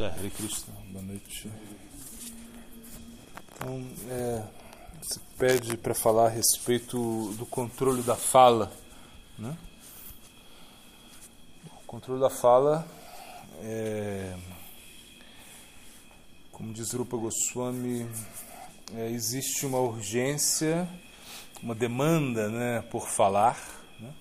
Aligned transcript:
É, 0.00 0.06
Hare 0.06 0.30
Krishna, 0.30 0.72
boa 0.92 1.04
noite. 1.04 1.50
Então, 3.50 3.84
é, 4.08 4.44
pede 5.36 5.76
para 5.76 5.92
falar 5.92 6.26
a 6.26 6.28
respeito 6.28 7.32
do 7.32 7.44
controle 7.44 8.00
da 8.02 8.14
fala. 8.14 8.72
Né? 9.36 9.58
O 11.82 11.84
controle 11.84 12.20
da 12.20 12.30
fala, 12.30 12.86
é, 13.60 14.36
como 16.52 16.72
diz 16.72 16.92
Rupa 16.92 17.16
Goswami, 17.16 18.08
é, 18.94 19.10
existe 19.10 19.66
uma 19.66 19.80
urgência, 19.80 20.88
uma 21.60 21.74
demanda 21.74 22.48
né, 22.48 22.82
por 22.82 23.08
falar. 23.08 23.58
Né? 23.98 24.14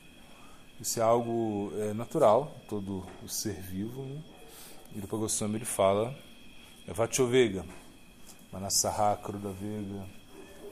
Isso 0.82 1.00
é 1.00 1.04
algo 1.04 1.72
é, 1.76 1.94
natural, 1.94 2.52
todo 2.68 3.06
o 3.24 3.30
ser 3.30 3.62
vivo. 3.62 4.02
Né? 4.02 4.37
Rupa 5.00 5.18
Goswami 5.18 5.58
ele 5.58 5.66
fala, 5.66 6.16
Vachovega, 6.88 7.64
Manasaha 8.52 9.16
Kruda 9.18 9.50
Vega, 9.50 10.04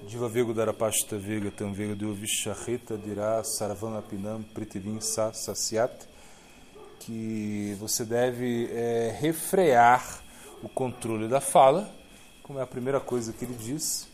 Diva 0.07 0.27
Vego 0.27 0.53
Darapashta 0.53 1.17
Vega, 1.17 1.52
Tam 1.52 1.71
Vega 1.73 1.95
de 1.95 2.05
Ovishaheta 2.05 2.97
Dirá 2.97 3.43
Saravana 3.43 4.02
Pinam 4.02 4.41
Pritivim 4.41 4.99
Sa 4.99 5.31
Sasyat, 5.31 6.07
que 6.99 7.75
você 7.80 8.03
deve 8.03 8.67
é, 8.71 9.16
refrear 9.19 10.23
o 10.63 10.69
controle 10.69 11.27
da 11.27 11.39
fala, 11.39 11.88
como 12.41 12.57
é 12.57 12.63
a 12.63 12.67
primeira 12.67 12.99
coisa 12.99 13.31
que 13.31 13.45
ele 13.45 13.53
diz. 13.55 14.07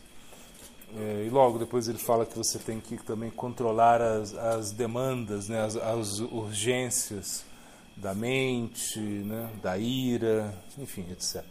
É, 0.94 1.24
e 1.26 1.30
logo 1.30 1.58
depois 1.58 1.88
ele 1.88 1.98
fala 1.98 2.26
que 2.26 2.36
você 2.36 2.58
tem 2.58 2.80
que 2.80 2.98
também 2.98 3.30
controlar 3.30 4.02
as, 4.02 4.34
as 4.34 4.72
demandas, 4.72 5.48
né, 5.48 5.62
as, 5.62 5.76
as 5.76 6.18
urgências 6.18 7.50
da 7.96 8.14
mente, 8.14 8.98
né, 8.98 9.50
da 9.62 9.78
ira, 9.78 10.54
enfim, 10.78 11.06
etc. 11.10 11.44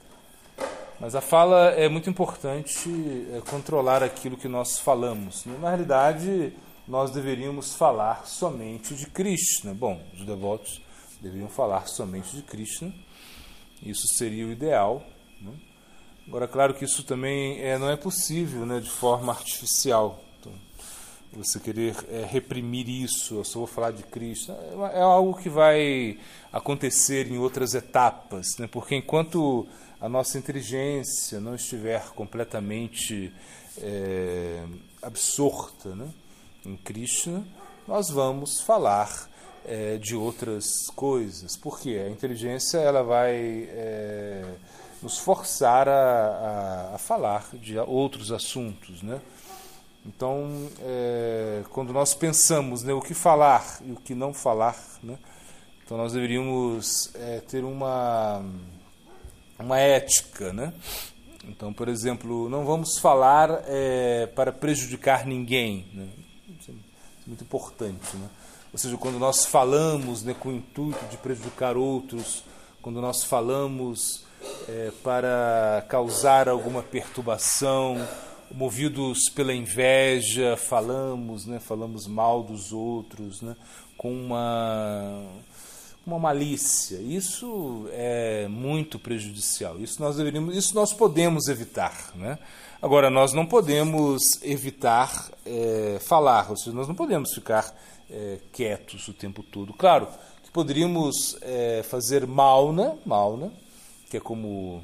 Mas 1.00 1.16
a 1.16 1.22
fala 1.22 1.72
é 1.72 1.90
muito 1.90 2.10
importante 2.10 2.90
é, 3.34 3.42
controlar 3.50 4.04
aquilo 4.04 4.38
que 4.38 4.48
nós 4.48 4.78
falamos. 4.78 5.46
Na 5.46 5.70
realidade, 5.70 6.54
nós 6.88 7.12
deveríamos 7.12 7.74
falar 7.74 8.28
somente 8.28 8.94
de 8.94 9.08
Krishna. 9.08 9.74
Bom, 9.74 10.00
os 10.14 10.26
devotos 10.26 10.82
deveriam 11.20 11.50
falar 11.50 11.88
somente 11.88 12.36
de 12.36 12.44
Krishna. 12.44 12.94
Isso 13.82 14.08
seria 14.16 14.46
o 14.46 14.52
ideal. 14.52 15.04
Né? 15.42 15.54
Agora, 16.28 16.48
claro 16.48 16.74
que 16.74 16.86
isso 16.86 17.04
também 17.04 17.60
é, 17.60 17.78
não 17.78 17.90
é 17.90 17.96
possível 17.96 18.66
né, 18.66 18.80
de 18.80 18.90
forma 18.90 19.34
artificial. 19.34 20.24
Você 21.34 21.60
querer 21.60 21.96
é, 22.10 22.26
reprimir 22.26 22.90
isso, 22.90 23.36
eu 23.36 23.44
só 23.44 23.60
vou 23.60 23.68
falar 23.68 23.92
de 23.92 24.04
Cristo, 24.04 24.52
é, 24.52 25.00
é 25.00 25.02
algo 25.02 25.38
que 25.38 25.50
vai 25.50 26.20
acontecer 26.52 27.32
em 27.32 27.38
outras 27.38 27.74
etapas, 27.74 28.58
né? 28.60 28.68
porque 28.68 28.96
enquanto 28.96 29.66
a 30.02 30.10
nossa 30.10 30.38
inteligência 30.38 31.40
não 31.40 31.56
estiver 31.56 32.10
completamente 32.10 33.32
é, 33.78 34.64
absorta 35.02 35.96
né, 35.96 36.10
em 36.66 36.76
Krishna, 36.76 37.46
nós 37.88 38.10
vamos 38.10 38.62
falar 38.62 39.30
é, 39.66 39.98
de 39.98 40.16
outras 40.16 40.88
coisas. 40.96 41.56
Porque 41.56 41.90
a 41.92 42.10
inteligência 42.10 42.78
ela 42.78 43.04
vai 43.04 43.70
é, 43.70 44.46
nos 45.02 45.18
forçar 45.18 45.88
a, 45.88 46.92
a, 46.92 46.96
a, 46.96 46.98
falar 46.98 47.50
de 47.54 47.78
outros 47.78 48.32
assuntos. 48.32 49.02
Né? 49.02 49.20
Então, 50.06 50.70
é, 50.80 51.64
quando 51.70 51.94
nós 51.94 52.14
pensamos 52.14 52.84
né, 52.84 52.92
o 52.94 53.02
que 53.02 53.14
falar 53.14 53.80
e 53.86 53.92
o 53.92 53.96
que 53.96 54.16
não 54.16 54.34
falar, 54.34 54.76
né, 55.04 55.18
então 55.84 55.96
nós 55.98 56.14
deveríamos 56.14 57.14
é, 57.16 57.40
ter 57.42 57.64
uma 57.64 58.44
uma 59.60 59.78
ética, 59.78 60.52
né? 60.52 60.74
Então, 61.44 61.74
por 61.74 61.88
exemplo, 61.88 62.50
não 62.50 62.66
vamos 62.66 62.98
falar 62.98 63.64
é, 63.68 64.28
para 64.28 64.52
prejudicar 64.52 65.26
ninguém, 65.26 65.86
né? 65.94 66.08
Isso 66.60 66.72
é 66.72 66.74
muito 67.28 67.44
importante, 67.44 68.16
né? 68.18 68.30
Ou 68.72 68.80
seja, 68.80 68.98
quando 68.98 69.20
nós 69.20 69.46
falamos 69.46 70.24
né, 70.24 70.34
com 70.34 70.50
o 70.50 70.54
intuito 70.54 71.04
de 71.08 71.18
prejudicar 71.18 71.76
outros, 71.76 72.44
quando 72.82 73.02
nós 73.02 73.24
falamos 73.24 74.24
é, 74.68 74.92
para 75.04 75.86
causar 75.90 76.48
alguma 76.48 76.82
perturbação, 76.82 77.98
movidos 78.54 79.30
pela 79.30 79.54
inveja, 79.54 80.58
falamos, 80.58 81.46
né, 81.46 81.60
falamos 81.60 82.08
mal 82.08 82.44
dos 82.44 82.72
outros, 82.72 83.42
né, 83.42 83.56
com 83.98 84.12
uma 84.14 85.24
uma 86.06 86.18
malícia. 86.18 86.98
Isso 86.98 87.88
é 87.92 88.48
muito 88.48 88.98
prejudicial. 88.98 89.80
Isso 89.80 90.02
nós 90.02 90.16
deveríamos, 90.16 90.56
isso 90.56 90.74
nós 90.74 90.94
podemos 90.94 91.48
evitar, 91.48 92.12
né? 92.16 92.40
Agora 92.82 93.10
nós 93.12 93.34
não 93.34 93.46
podemos 93.46 94.42
evitar 94.42 95.30
é, 95.46 96.00
falar, 96.02 96.50
ou 96.50 96.58
seja, 96.58 96.76
nós 96.76 96.88
não 96.88 96.96
podemos 96.96 97.32
ficar 97.32 97.76
é, 98.10 98.40
quietos 98.52 99.08
o 99.08 99.14
tempo 99.14 99.44
todo. 99.44 99.72
Claro 99.74 100.08
que 100.44 100.50
poderíamos 100.50 101.38
é, 101.42 101.84
fazer 101.84 102.26
malna, 102.26 102.98
malna, 103.06 103.52
que 104.10 104.18
é 104.18 104.20
como 104.20 104.84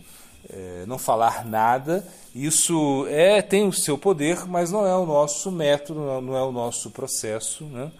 é, 0.50 0.86
não 0.86 0.98
falar 0.98 1.46
nada. 1.46 2.08
Isso 2.34 3.06
é 3.10 3.42
tem 3.42 3.68
o 3.68 3.74
seu 3.74 3.98
poder, 3.98 4.46
mas 4.48 4.72
não 4.72 4.86
é 4.86 4.96
o 4.96 5.06
nosso 5.06 5.52
método, 5.52 6.00
não 6.22 6.36
é 6.36 6.44
o 6.44 6.52
nosso 6.52 6.92
processo, 6.92 7.66
né? 7.66 7.92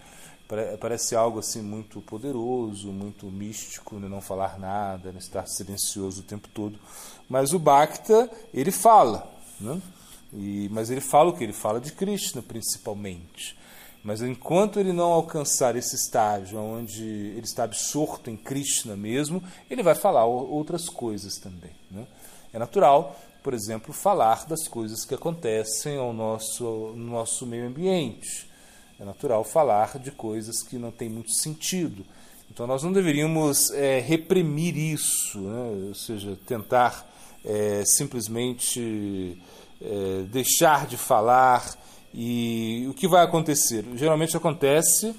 Parece 0.80 1.14
algo 1.14 1.40
assim 1.40 1.60
muito 1.60 2.00
poderoso, 2.00 2.88
muito 2.88 3.26
místico, 3.26 3.96
né? 3.96 4.08
não 4.08 4.22
falar 4.22 4.58
nada, 4.58 5.12
né? 5.12 5.18
estar 5.18 5.46
silencioso 5.46 6.20
o 6.20 6.24
tempo 6.24 6.48
todo. 6.54 6.78
Mas 7.28 7.52
o 7.52 7.58
Bhakta, 7.58 8.30
ele 8.54 8.70
fala, 8.70 9.30
né? 9.60 9.78
E, 10.32 10.68
mas 10.72 10.88
ele 10.88 11.02
fala 11.02 11.28
o 11.28 11.36
que? 11.36 11.44
Ele 11.44 11.52
fala 11.52 11.78
de 11.78 11.92
Krishna 11.92 12.40
principalmente. 12.40 13.58
Mas 14.02 14.22
enquanto 14.22 14.80
ele 14.80 14.92
não 14.92 15.12
alcançar 15.12 15.76
esse 15.76 15.94
estágio 15.96 16.58
onde 16.58 17.04
ele 17.04 17.44
está 17.44 17.64
absorto 17.64 18.30
em 18.30 18.36
Krishna 18.36 18.96
mesmo, 18.96 19.42
ele 19.68 19.82
vai 19.82 19.94
falar 19.94 20.24
outras 20.24 20.88
coisas 20.88 21.36
também. 21.36 21.72
Né? 21.90 22.06
É 22.52 22.58
natural, 22.58 23.18
por 23.42 23.54
exemplo, 23.54 23.92
falar 23.92 24.46
das 24.46 24.66
coisas 24.68 25.04
que 25.04 25.14
acontecem 25.14 25.96
ao 25.98 26.12
nosso, 26.12 26.92
no 26.96 27.12
nosso 27.12 27.46
meio 27.46 27.66
ambiente 27.66 28.48
é 29.00 29.04
natural 29.04 29.44
falar 29.44 29.96
de 29.98 30.10
coisas 30.10 30.60
que 30.60 30.76
não 30.76 30.90
têm 30.90 31.08
muito 31.08 31.30
sentido. 31.32 32.04
Então 32.50 32.66
nós 32.66 32.82
não 32.82 32.92
deveríamos 32.92 33.70
é, 33.70 34.00
reprimir 34.00 34.76
isso, 34.76 35.38
né? 35.38 35.86
ou 35.88 35.94
seja, 35.94 36.36
tentar 36.46 37.08
é, 37.44 37.84
simplesmente 37.86 39.40
é, 39.80 40.22
deixar 40.22 40.86
de 40.86 40.96
falar. 40.96 41.78
E 42.12 42.86
o 42.90 42.94
que 42.94 43.06
vai 43.06 43.22
acontecer? 43.22 43.84
Geralmente 43.94 44.36
acontece 44.36 45.14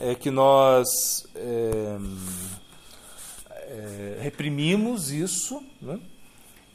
é 0.00 0.14
que 0.14 0.30
nós 0.30 0.86
é, 1.34 1.96
é, 3.50 4.18
reprimimos 4.20 5.10
isso 5.10 5.60
né? 5.82 5.98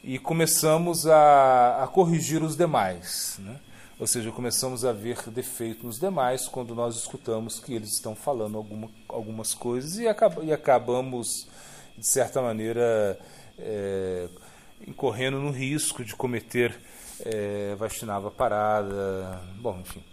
E 0.06 0.20
começamos 0.20 1.08
a, 1.08 1.84
a 1.84 1.88
corrigir 1.88 2.44
os 2.44 2.56
demais. 2.56 3.38
Né? 3.40 3.60
Ou 4.00 4.06
seja, 4.06 4.32
começamos 4.32 4.86
a 4.86 4.94
ver 4.94 5.18
defeito 5.32 5.84
nos 5.84 6.00
demais 6.00 6.48
quando 6.48 6.76
nós 6.76 6.96
escutamos 6.96 7.60
que 7.60 7.74
eles 7.74 7.94
estão 7.94 8.16
falando 8.16 8.56
alguma, 8.56 8.88
algumas 9.10 9.56
coisas 9.56 9.98
e, 9.98 10.08
acab 10.08 10.44
e 10.44 10.54
acabamos, 10.54 11.48
de 11.98 12.08
certa 12.08 12.40
maneira, 12.40 13.20
é, 13.58 14.28
incorrendo 14.88 15.40
no 15.40 15.50
risco 15.50 16.06
de 16.06 16.16
cometer 16.16 16.80
é, 17.22 17.74
Vaishnava 17.76 18.30
parada. 18.30 19.42
Bom, 19.60 19.80
enfim. 19.82 20.04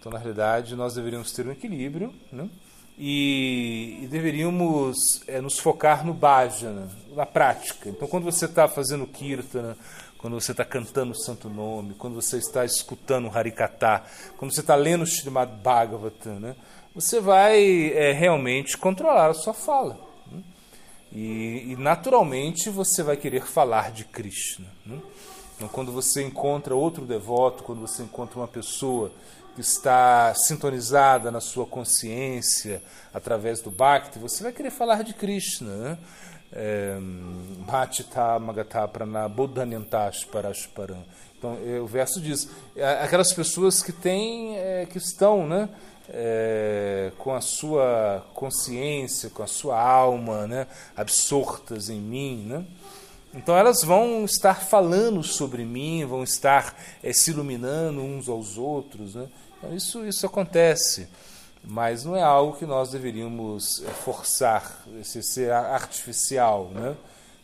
Então, 0.00 0.10
na 0.10 0.18
realidade, 0.18 0.74
nós 0.74 0.94
deveríamos 0.94 1.30
ter 1.30 1.46
um 1.46 1.52
equilíbrio 1.52 2.12
né? 2.32 2.48
E, 2.98 4.00
e 4.02 4.06
deveríamos 4.06 5.22
é, 5.26 5.40
nos 5.40 5.58
focar 5.58 6.04
no 6.04 6.14
bhajana, 6.14 6.88
na 7.14 7.26
prática. 7.26 7.88
Então, 7.88 8.08
quando 8.08 8.24
você 8.24 8.46
está 8.46 8.66
fazendo 8.66 9.06
kirtana, 9.06 9.76
quando 10.18 10.40
você 10.40 10.52
está 10.52 10.64
cantando 10.64 11.12
o 11.12 11.14
santo 11.14 11.48
nome, 11.48 11.94
quando 11.94 12.14
você 12.14 12.38
está 12.38 12.64
escutando 12.64 13.28
o 13.28 13.36
Harikatha, 13.36 14.02
quando 14.38 14.52
você 14.52 14.60
está 14.60 14.74
lendo 14.74 15.02
o 15.02 15.06
Srimad 15.06 15.50
Bhagavatam, 15.62 16.40
né? 16.40 16.56
você 16.94 17.20
vai 17.20 17.92
é, 17.92 18.12
realmente 18.12 18.76
controlar 18.78 19.28
a 19.28 19.34
sua 19.34 19.52
fala. 19.52 20.00
Né? 20.32 20.42
E, 21.12 21.72
e, 21.72 21.76
naturalmente 21.78 22.70
você 22.70 23.02
vai 23.02 23.18
querer 23.18 23.44
falar 23.44 23.92
de 23.92 24.04
Krishna. 24.04 24.66
Né? 24.84 24.98
Então, 25.56 25.68
quando 25.68 25.92
você 25.92 26.22
encontra 26.22 26.74
outro 26.74 27.04
devoto, 27.04 27.62
quando 27.62 27.82
você 27.82 28.02
encontra 28.02 28.38
uma 28.38 28.48
pessoa 28.48 29.12
está 29.60 30.34
sintonizada 30.34 31.30
na 31.30 31.40
sua 31.40 31.66
consciência 31.66 32.82
através 33.12 33.60
do 33.60 33.70
Bhakti, 33.70 34.18
você 34.18 34.42
vai 34.42 34.52
querer 34.52 34.70
falar 34.70 35.02
de 35.02 35.14
Krishna. 35.14 35.76
Né? 35.76 35.98
Bhatita 37.66 38.38
Magata 38.38 38.86
Prana 38.88 39.30
Parashparam. 40.30 41.04
Então, 41.38 41.58
é, 41.64 41.78
o 41.80 41.86
verso 41.86 42.20
diz: 42.20 42.48
é, 42.74 43.02
aquelas 43.02 43.32
pessoas 43.32 43.82
que 43.82 43.92
têm, 43.92 44.56
é, 44.56 44.86
que 44.86 44.98
estão 44.98 45.46
né, 45.46 45.68
é, 46.08 47.12
com 47.18 47.34
a 47.34 47.40
sua 47.40 48.24
consciência, 48.32 49.30
com 49.30 49.42
a 49.42 49.46
sua 49.46 49.80
alma 49.80 50.46
né, 50.46 50.66
absortas 50.96 51.90
em 51.90 52.00
mim. 52.00 52.46
Né? 52.46 52.64
Então 53.34 53.56
elas 53.56 53.82
vão 53.82 54.24
estar 54.24 54.62
falando 54.62 55.22
sobre 55.22 55.64
mim, 55.64 56.04
vão 56.06 56.22
estar 56.22 56.74
é, 57.02 57.12
se 57.12 57.30
iluminando 57.30 58.00
uns 58.00 58.28
aos 58.28 58.56
outros. 58.56 59.14
Né? 59.14 59.28
Então 59.58 59.74
isso, 59.74 60.04
isso 60.06 60.26
acontece, 60.26 61.08
mas 61.64 62.04
não 62.04 62.14
é 62.14 62.22
algo 62.22 62.56
que 62.56 62.66
nós 62.66 62.90
deveríamos 62.90 63.82
é, 63.82 63.88
forçar, 63.90 64.84
ser 65.02 65.50
artificial. 65.50 66.70
Né? 66.72 66.94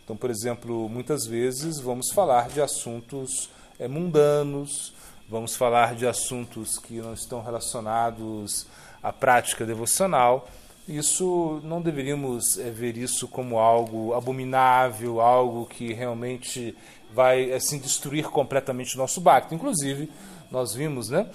Então, 0.05 0.17
por 0.17 0.31
exemplo, 0.31 0.89
muitas 0.89 1.27
vezes 1.27 1.79
vamos 1.81 2.11
falar 2.11 2.49
de 2.49 2.61
assuntos 2.61 3.49
é, 3.79 3.89
mundanos, 3.89 4.93
vamos 5.29 5.57
falar 5.57 5.95
de 5.95 6.07
assuntos 6.07 6.79
que 6.79 6.95
não 6.95 7.15
estão 7.15 7.43
relacionados 7.43 8.67
à 9.03 9.13
prática 9.13 9.65
devocional. 9.65 10.49
Isso 10.87 11.61
não 11.65 11.81
deveríamos 11.81 12.59
é, 12.59 12.71
ver 12.71 12.97
isso 12.97 13.27
como 13.27 13.59
algo 13.59 14.13
abominável, 14.15 15.21
algo 15.21 15.65
que 15.67 15.93
realmente 15.93 16.77
vai 17.15 17.53
assim 17.53 17.79
destruir 17.79 18.29
completamente 18.29 18.95
o 18.97 18.99
nosso 18.99 19.21
bhakti. 19.21 19.55
Inclusive, 19.55 20.11
nós 20.53 20.75
vimos, 20.75 21.09
né, 21.09 21.27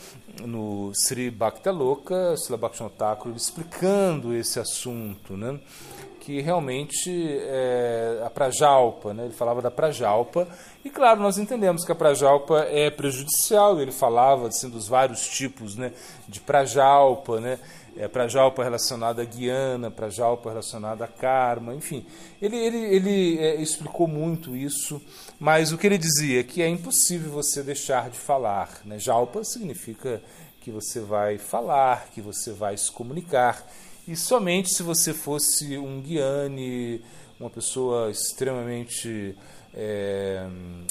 no 0.44 0.92
Sri 0.94 1.32
Bhakti 1.32 1.70
Loka, 1.70 2.38
Srila 2.38 2.72
explicando 3.36 4.34
esse 4.36 4.60
assunto, 4.60 5.36
né, 5.36 5.60
que 6.20 6.40
realmente 6.40 7.10
é 7.42 8.22
a 8.24 8.30
Prajalpa, 8.30 9.16
né, 9.16 9.26
ele 9.26 9.34
falava 9.34 9.60
da 9.60 9.72
Prajalpa, 9.72 10.48
e 10.86 10.90
claro, 10.92 11.20
nós 11.20 11.40
entendemos 11.40 11.84
que 11.84 11.92
a 11.92 11.96
Prajalpa 11.96 12.60
é 12.70 12.92
prejudicial, 12.92 13.82
ele 13.82 13.92
falava 13.92 14.50
assim, 14.50 14.70
dos 14.70 14.88
vários 14.88 15.28
tipos 15.28 15.76
né, 15.76 15.94
de 16.30 16.40
Prajalpa, 16.40 17.42
né, 17.42 17.58
é, 17.98 18.08
Prajalpa 18.08 18.64
relacionada 18.64 19.22
a 19.22 19.26
Guiana, 19.26 19.90
Prajalpa 19.90 20.50
relacionada 20.50 21.04
a 21.06 21.08
Karma, 21.08 21.74
enfim. 21.74 22.06
Ele, 22.42 22.56
ele, 22.56 22.78
ele 22.78 23.38
é, 23.40 23.56
explicou 23.56 24.08
muito 24.08 24.56
isso, 24.56 25.02
mas 25.40 25.72
o 25.72 25.78
que 25.78 25.88
ele 25.88 25.98
dizia 25.98 26.40
é 26.42 26.44
que 26.44 26.62
é 26.62 26.68
impossível 26.68 27.32
você 27.32 27.64
deixar 27.64 28.10
de 28.10 28.18
falar. 28.18 28.82
Né? 28.86 29.00
Jalpa 29.00 29.44
significa 29.44 30.22
que 30.62 30.72
você 30.72 31.00
vai 31.00 31.38
falar, 31.38 32.10
que 32.14 32.22
você 32.22 32.52
vai 32.52 32.78
se 32.78 32.92
comunicar, 32.92 33.66
e 34.08 34.16
somente 34.16 34.70
se 34.70 34.84
você 34.84 35.14
fosse 35.14 35.78
um 35.78 36.02
Guiane, 36.02 37.02
uma 37.40 37.50
pessoa 37.50 38.10
extremamente 38.10 39.36
é, 39.80 40.44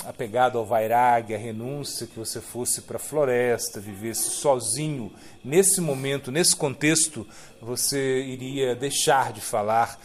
apegado 0.05 0.59
ao 0.59 0.65
vairag, 0.65 1.35
à 1.35 1.37
renúncia, 1.37 2.07
que 2.07 2.17
você 2.17 2.41
fosse 2.41 2.83
para 2.83 2.97
a 2.97 3.01
floresta, 3.01 3.81
vivesse 3.81 4.31
sozinho, 4.31 5.13
nesse 5.45 5.81
momento, 5.81 6.31
nesse 6.31 6.55
contexto, 6.55 7.27
você 7.61 8.23
iria 8.23 8.77
deixar 8.77 9.33
de 9.33 9.41
falar, 9.41 9.99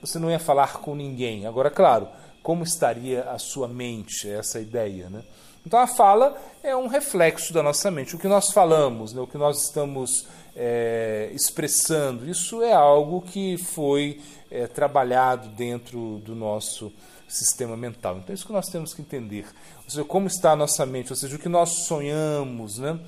você 0.00 0.18
não 0.18 0.28
ia 0.28 0.40
falar 0.40 0.78
com 0.78 0.96
ninguém. 0.96 1.46
Agora, 1.46 1.70
claro, 1.70 2.08
como 2.42 2.64
estaria 2.64 3.22
a 3.30 3.38
sua 3.38 3.68
mente, 3.68 4.28
essa 4.28 4.58
ideia, 4.58 5.08
né? 5.08 5.22
Então 5.64 5.78
a 5.78 5.86
fala 5.86 6.36
é 6.62 6.76
um 6.76 6.86
reflexo 6.88 7.52
da 7.52 7.62
nossa 7.62 7.90
mente. 7.90 8.14
O 8.14 8.18
que 8.18 8.28
nós 8.28 8.52
falamos, 8.52 9.12
né, 9.12 9.20
o 9.20 9.26
que 9.26 9.38
nós 9.38 9.64
estamos 9.64 10.26
é, 10.54 11.30
expressando, 11.32 12.28
isso 12.28 12.62
é 12.62 12.72
algo 12.72 13.20
que 13.20 13.56
foi 13.56 14.20
é, 14.48 14.68
trabalhado 14.68 15.48
dentro 15.48 16.18
do 16.24 16.36
nosso 16.36 16.92
sistema 17.28 17.76
mental. 17.76 18.18
Então, 18.18 18.32
é 18.32 18.34
isso 18.34 18.46
que 18.46 18.52
nós 18.52 18.68
temos 18.68 18.94
que 18.94 19.02
entender. 19.02 19.46
Ou 19.84 19.90
seja, 19.90 20.04
como 20.04 20.26
está 20.26 20.52
a 20.52 20.56
nossa 20.56 20.86
mente, 20.86 21.12
ou 21.12 21.16
seja, 21.16 21.36
o 21.36 21.38
que 21.38 21.48
nós 21.48 21.86
sonhamos. 21.86 22.78
Né? 22.78 22.98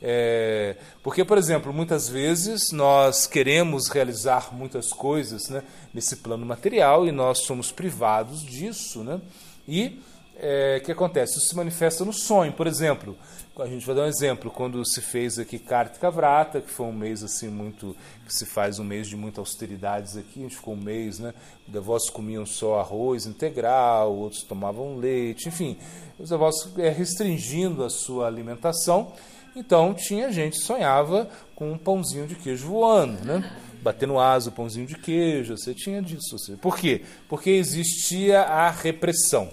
É, 0.00 0.76
porque, 1.02 1.24
por 1.24 1.38
exemplo, 1.38 1.72
muitas 1.72 2.08
vezes 2.08 2.70
nós 2.72 3.26
queremos 3.26 3.88
realizar 3.88 4.54
muitas 4.54 4.88
coisas 4.92 5.48
né, 5.48 5.62
nesse 5.92 6.16
plano 6.16 6.44
material 6.44 7.06
e 7.06 7.12
nós 7.12 7.40
somos 7.40 7.70
privados 7.72 8.42
disso. 8.42 9.02
Né? 9.02 9.20
E 9.68 10.00
é, 10.38 10.80
que 10.80 10.92
acontece? 10.92 11.38
Isso 11.38 11.48
se 11.48 11.56
manifesta 11.56 12.04
no 12.04 12.12
sonho. 12.12 12.52
Por 12.52 12.66
exemplo, 12.66 13.16
a 13.58 13.66
gente 13.66 13.86
vai 13.86 13.94
dar 13.94 14.02
um 14.02 14.06
exemplo, 14.06 14.50
quando 14.50 14.84
se 14.84 15.00
fez 15.00 15.38
aqui 15.38 15.58
Kartika 15.58 16.10
Vrata, 16.10 16.60
que 16.60 16.70
foi 16.70 16.86
um 16.86 16.92
mês 16.92 17.22
assim 17.22 17.48
muito, 17.48 17.96
que 18.26 18.34
se 18.34 18.44
faz 18.44 18.78
um 18.78 18.84
mês 18.84 19.08
de 19.08 19.16
muitas 19.16 19.38
austeridades 19.38 20.16
aqui, 20.16 20.40
a 20.40 20.42
gente 20.42 20.56
ficou 20.56 20.74
um 20.74 20.80
mês, 20.80 21.18
né? 21.18 21.32
Os 21.66 21.72
devotos 21.72 22.10
comiam 22.10 22.44
só 22.44 22.78
arroz 22.80 23.24
integral, 23.24 24.14
outros 24.14 24.42
tomavam 24.42 24.96
leite, 24.96 25.48
enfim, 25.48 25.78
os 26.18 26.28
devotos 26.28 26.68
é, 26.76 26.90
restringindo 26.90 27.82
a 27.82 27.88
sua 27.88 28.26
alimentação. 28.26 29.12
Então 29.54 29.94
tinha 29.94 30.30
gente 30.30 30.58
que 30.58 30.64
sonhava 30.64 31.30
com 31.54 31.72
um 31.72 31.78
pãozinho 31.78 32.26
de 32.26 32.34
queijo 32.34 32.66
voando, 32.66 33.24
né? 33.24 33.58
Batendo 33.80 34.18
asa, 34.18 34.50
o 34.50 34.52
pãozinho 34.52 34.86
de 34.86 34.96
queijo, 34.96 35.56
você 35.56 35.72
tinha 35.72 36.02
disso. 36.02 36.38
Você. 36.38 36.56
Por 36.56 36.76
quê? 36.76 37.02
Porque 37.26 37.48
existia 37.48 38.42
a 38.42 38.70
repressão. 38.70 39.50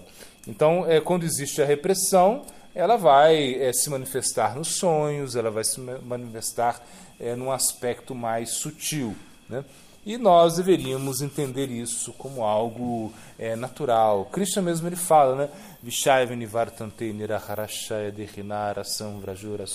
Então, 0.48 0.86
é, 0.90 1.00
quando 1.00 1.24
existe 1.24 1.62
a 1.62 1.66
repressão, 1.66 2.44
ela 2.76 2.98
vai 2.98 3.56
é, 3.56 3.72
se 3.72 3.90
manifestar 3.90 4.56
nos 4.56 4.76
sonhos, 4.76 5.36
ela 5.36 5.52
vai 5.52 5.64
se 5.64 5.80
manifestar 5.80 6.82
é, 7.20 7.36
num 7.36 7.52
aspecto 7.52 8.14
mais 8.16 8.52
sutil. 8.52 9.16
Né? 9.48 9.64
E 10.06 10.18
nós 10.18 10.58
deveríamos 10.58 11.22
entender 11.22 11.70
isso 11.72 12.12
como 12.14 12.44
algo 12.44 13.14
é, 13.40 13.56
natural. 13.56 14.26
Krishna 14.26 14.62
mesmo 14.62 14.86
ele 14.88 14.98
fala, 14.98 15.36
né? 15.36 15.50
Samvrajura. 18.84 19.66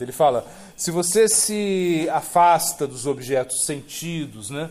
Ele 0.00 0.12
fala: 0.12 0.46
se 0.74 0.90
você 0.90 1.28
se 1.28 2.08
afasta 2.10 2.86
dos 2.86 3.06
objetos 3.06 3.66
sentidos, 3.66 4.48
né? 4.48 4.70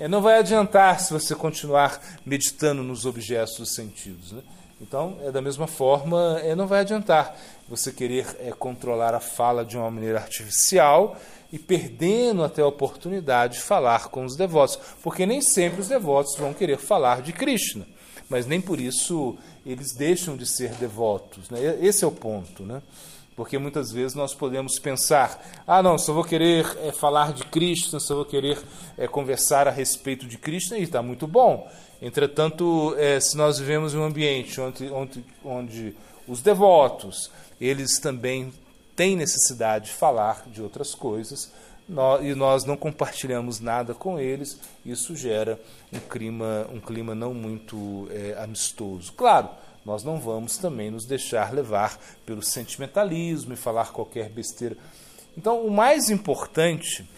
É, 0.00 0.08
não 0.08 0.22
vai 0.22 0.38
adiantar 0.38 0.98
se 0.98 1.12
você 1.12 1.34
continuar 1.34 2.00
meditando 2.24 2.82
nos 2.82 3.04
objetos 3.04 3.58
dos 3.58 3.74
sentidos. 3.74 4.32
Né? 4.32 4.40
Então, 4.80 5.18
é 5.22 5.30
da 5.30 5.42
mesma 5.42 5.66
forma, 5.66 6.40
é, 6.42 6.54
não 6.54 6.66
vai 6.66 6.80
adiantar 6.80 7.36
você 7.68 7.92
querer 7.92 8.26
é, 8.40 8.50
controlar 8.50 9.14
a 9.14 9.20
fala 9.20 9.62
de 9.62 9.76
uma 9.76 9.90
maneira 9.90 10.18
artificial 10.18 11.18
e 11.52 11.58
perdendo 11.58 12.42
até 12.42 12.62
a 12.62 12.66
oportunidade 12.66 13.56
de 13.56 13.60
falar 13.60 14.08
com 14.08 14.24
os 14.24 14.36
devotos, 14.36 14.78
porque 15.02 15.26
nem 15.26 15.42
sempre 15.42 15.82
os 15.82 15.88
devotos 15.88 16.34
vão 16.34 16.54
querer 16.54 16.78
falar 16.78 17.20
de 17.20 17.34
Krishna, 17.34 17.86
mas 18.26 18.46
nem 18.46 18.58
por 18.58 18.80
isso 18.80 19.36
eles 19.66 19.92
deixam 19.92 20.34
de 20.34 20.46
ser 20.46 20.70
devotos. 20.76 21.50
Né? 21.50 21.76
Esse 21.82 22.04
é 22.04 22.06
o 22.06 22.12
ponto. 22.12 22.62
Né? 22.62 22.80
Porque 23.36 23.58
muitas 23.58 23.90
vezes 23.90 24.14
nós 24.14 24.34
podemos 24.34 24.78
pensar: 24.78 25.42
ah, 25.66 25.82
não, 25.82 25.96
só 25.96 26.12
vou 26.12 26.24
querer 26.24 26.66
é, 26.82 26.92
falar 26.92 27.32
de 27.32 27.44
Krishna, 27.44 27.98
só 28.00 28.14
vou 28.14 28.24
querer 28.24 28.58
é, 28.98 29.06
conversar 29.06 29.66
a 29.66 29.70
respeito 29.70 30.26
de 30.26 30.36
Krishna, 30.36 30.78
e 30.78 30.82
está 30.82 31.02
muito 31.02 31.26
bom. 31.26 31.70
Entretanto, 32.02 32.94
é, 32.98 33.20
se 33.20 33.36
nós 33.36 33.58
vivemos 33.58 33.94
em 33.94 33.98
um 33.98 34.04
ambiente 34.04 34.60
onde, 34.60 34.90
onde, 34.90 35.24
onde 35.44 35.96
os 36.26 36.40
devotos 36.40 37.30
eles 37.60 37.98
também 37.98 38.52
têm 38.96 39.16
necessidade 39.16 39.86
de 39.86 39.92
falar 39.92 40.44
de 40.46 40.62
outras 40.62 40.94
coisas, 40.94 41.52
nós, 41.88 42.24
e 42.24 42.34
nós 42.34 42.64
não 42.64 42.76
compartilhamos 42.76 43.60
nada 43.60 43.94
com 43.94 44.18
eles, 44.18 44.58
isso 44.86 45.16
gera 45.16 45.60
um 45.92 45.98
clima, 45.98 46.66
um 46.72 46.80
clima 46.80 47.14
não 47.14 47.34
muito 47.34 48.08
é, 48.10 48.36
amistoso. 48.38 49.12
Claro, 49.12 49.50
nós 49.84 50.04
não 50.04 50.20
vamos 50.20 50.58
também 50.58 50.90
nos 50.90 51.06
deixar 51.06 51.52
levar 51.52 51.98
pelo 52.26 52.42
sentimentalismo 52.42 53.52
e 53.52 53.56
falar 53.56 53.92
qualquer 53.92 54.28
besteira. 54.28 54.76
Então, 55.36 55.64
o 55.64 55.70
mais 55.70 56.10
importante 56.10 57.08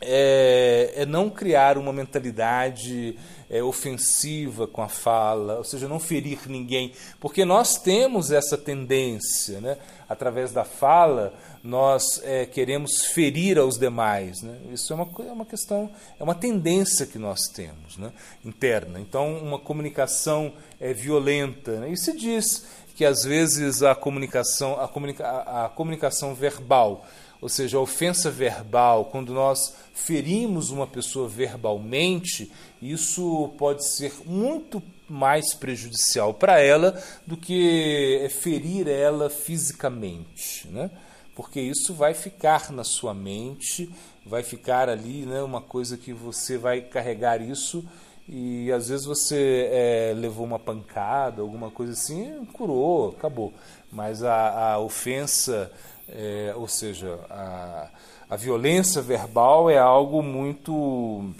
é, 0.00 0.92
é 0.96 1.06
não 1.06 1.28
criar 1.28 1.76
uma 1.76 1.92
mentalidade 1.92 3.16
é, 3.50 3.62
ofensiva 3.62 4.66
com 4.66 4.80
a 4.80 4.88
fala, 4.88 5.58
ou 5.58 5.64
seja, 5.64 5.88
não 5.88 5.98
ferir 5.98 6.38
ninguém, 6.48 6.92
porque 7.18 7.44
nós 7.44 7.76
temos 7.76 8.30
essa 8.30 8.56
tendência, 8.56 9.60
né? 9.60 9.76
através 10.08 10.52
da 10.52 10.64
fala, 10.64 11.34
nós 11.62 12.20
é, 12.24 12.46
queremos 12.46 13.02
ferir 13.06 13.58
aos 13.58 13.78
demais. 13.78 14.42
Né? 14.42 14.56
Isso 14.72 14.92
é 14.92 14.96
uma, 14.96 15.08
é 15.20 15.32
uma 15.32 15.44
questão, 15.44 15.90
é 16.18 16.22
uma 16.24 16.34
tendência 16.34 17.06
que 17.06 17.18
nós 17.18 17.48
temos 17.48 17.96
né? 17.96 18.12
interna. 18.44 18.98
Então, 19.00 19.36
uma 19.38 19.58
comunicação 19.58 20.52
é, 20.80 20.92
violenta. 20.92 21.78
Né? 21.78 21.90
E 21.90 21.96
se 21.96 22.16
diz 22.16 22.66
que 22.96 23.04
às 23.04 23.24
vezes 23.24 23.82
a 23.82 23.94
comunicação, 23.94 24.80
a, 24.80 24.88
comunica, 24.88 25.26
a, 25.26 25.66
a 25.66 25.68
comunicação 25.68 26.34
verbal, 26.34 27.06
ou 27.40 27.48
seja, 27.48 27.78
a 27.78 27.80
ofensa 27.80 28.30
verbal, 28.30 29.06
quando 29.06 29.32
nós 29.32 29.74
ferimos 29.94 30.70
uma 30.70 30.86
pessoa 30.86 31.28
verbalmente, 31.28 32.50
isso 32.82 33.50
pode 33.58 33.86
ser 33.86 34.12
muito 34.26 34.82
mais 35.08 35.54
prejudicial 35.54 36.34
para 36.34 36.60
ela 36.60 37.02
do 37.26 37.36
que 37.36 38.28
ferir 38.40 38.88
ela 38.88 39.28
fisicamente, 39.28 40.68
né? 40.68 40.90
Porque 41.34 41.60
isso 41.60 41.94
vai 41.94 42.12
ficar 42.12 42.70
na 42.70 42.84
sua 42.84 43.14
mente, 43.14 43.90
vai 44.26 44.42
ficar 44.42 44.88
ali, 44.88 45.24
né? 45.24 45.42
Uma 45.42 45.60
coisa 45.60 45.96
que 45.96 46.12
você 46.12 46.58
vai 46.58 46.82
carregar 46.82 47.40
isso 47.40 47.84
e 48.28 48.70
às 48.70 48.88
vezes 48.88 49.06
você 49.06 49.68
é, 49.72 50.14
levou 50.16 50.46
uma 50.46 50.58
pancada, 50.58 51.42
alguma 51.42 51.68
coisa 51.68 51.92
assim, 51.92 52.44
curou, 52.52 53.10
acabou. 53.10 53.52
Mas 53.90 54.22
a, 54.22 54.74
a 54.74 54.78
ofensa, 54.78 55.72
é, 56.12 56.52
ou 56.56 56.68
seja, 56.68 57.18
a, 57.30 57.88
a 58.28 58.36
violência 58.36 59.00
verbal 59.00 59.70
é 59.70 59.78
algo 59.78 60.22
muito 60.22 61.32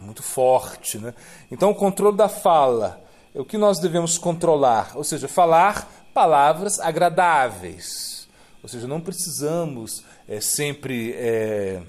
muito 0.00 0.22
forte. 0.22 0.98
Né? 0.98 1.14
Então, 1.50 1.70
o 1.70 1.74
controle 1.74 2.16
da 2.16 2.28
fala 2.28 3.02
é 3.34 3.40
o 3.40 3.44
que 3.44 3.58
nós 3.58 3.78
devemos 3.78 4.16
controlar, 4.16 4.92
ou 4.94 5.04
seja, 5.04 5.28
falar 5.28 5.88
palavras 6.14 6.80
agradáveis. 6.80 8.28
Ou 8.62 8.68
seja, 8.68 8.86
não 8.86 9.00
precisamos 9.00 10.04
é, 10.28 10.40
sempre 10.40 11.12
é, 11.12 11.82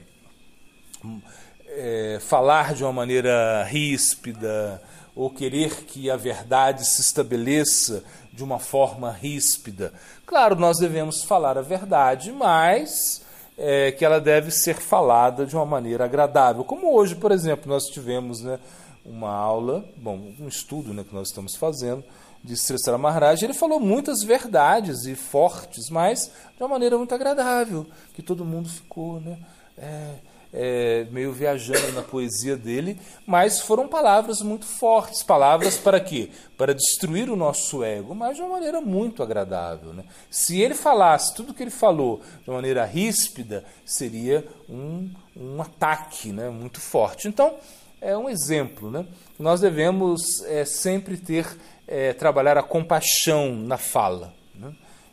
é, 1.68 2.20
falar 2.22 2.74
de 2.74 2.84
uma 2.84 2.94
maneira 2.94 3.64
ríspida 3.64 4.82
ou 5.22 5.30
querer 5.30 5.84
que 5.86 6.10
a 6.10 6.18
verdade 6.18 6.84
se 6.84 7.00
estabeleça 7.00 8.04
de 8.34 8.44
uma 8.44 8.58
forma 8.58 9.12
ríspida. 9.12 9.94
Claro, 10.26 10.56
nós 10.56 10.80
devemos 10.80 11.24
falar 11.24 11.60
a 11.60 11.62
verdade, 11.62 12.32
mas 12.32 13.22
é, 13.56 13.92
que 13.92 14.04
ela 14.04 14.20
deve 14.20 14.50
ser 14.50 14.78
falada 14.78 15.46
de 15.46 15.56
uma 15.56 15.66
maneira 15.66 16.06
agradável. 16.06 16.64
Como 16.64 16.96
hoje, 16.96 17.14
por 17.16 17.32
exemplo, 17.32 17.70
nós 17.70 17.86
tivemos 17.86 18.42
né, 18.42 18.58
uma 19.06 19.30
aula, 19.30 19.86
bom, 19.96 20.34
um 20.40 20.48
estudo 20.48 20.92
né, 20.92 21.04
que 21.08 21.14
nós 21.14 21.28
estamos 21.28 21.56
fazendo 21.56 22.04
de 22.44 22.58
Sri 22.58 22.76
Maharaj, 22.98 23.44
ele 23.44 23.54
falou 23.54 23.80
muitas 23.80 24.24
verdades 24.24 25.06
e 25.06 25.14
fortes, 25.14 25.92
mas 25.92 26.32
de 26.58 26.64
uma 26.64 26.70
maneira 26.70 26.98
muito 26.98 27.14
agradável, 27.14 27.86
que 28.16 28.24
todo 28.24 28.44
mundo 28.44 28.68
ficou 28.68 29.22
né, 29.22 29.38
é, 29.78 30.16
é, 30.54 31.06
meio 31.12 31.32
viajando 31.32 31.94
na 31.94 32.02
poesia 32.02 32.58
dele, 32.58 33.00
mas 33.26 33.60
foram 33.60 33.88
palavras 33.88 34.42
muito 34.42 34.66
fortes, 34.66 35.24
palavras 35.24 35.78
para 35.78 36.00
quê? 36.00 36.30
Para 36.58 36.74
destruir 36.74 37.30
o 37.30 37.36
nosso 37.36 37.84
ego, 37.84 38.14
mas 38.14 38.36
de 38.36 38.42
uma 38.42 38.52
maneira 38.52 38.82
muito 38.82 39.24
agradável. 39.24 39.94
Né? 39.94 40.04
Se 40.30 40.60
ele 40.60 40.76
falasse 40.76 41.34
tudo 41.34 41.54
que 41.54 41.64
ele 41.64 41.72
falou 41.72 42.22
de 42.44 42.50
uma 42.50 42.58
maneira 42.58 42.84
ríspida, 42.86 43.64
seria 43.86 44.46
um, 44.70 45.10
um 45.36 45.62
ataque 45.62 46.32
né, 46.32 46.50
muito 46.50 46.80
forte. 46.80 47.28
Então, 47.28 47.56
é 48.02 48.18
um 48.18 48.30
exemplo. 48.30 48.92
Né? 48.92 49.06
Nós 49.40 49.62
devemos 49.62 50.44
é, 50.46 50.66
sempre 50.66 51.18
ter, 51.18 51.48
é, 51.88 52.14
trabalhar 52.14 52.58
a 52.58 52.64
compaixão 52.64 53.56
na 53.56 53.78
fala. 53.78 54.34